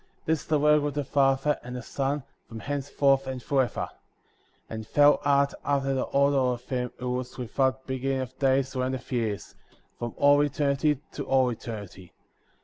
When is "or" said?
8.75-8.83